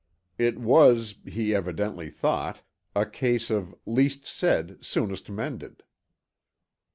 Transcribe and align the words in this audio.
It 0.39 0.57
was, 0.57 1.13
he 1.27 1.53
evidently 1.53 2.09
thought, 2.09 2.63
a 2.95 3.05
case 3.05 3.51
of 3.51 3.75
"least 3.85 4.25
said, 4.25 4.79
soonest 4.83 5.29
mended." 5.29 5.83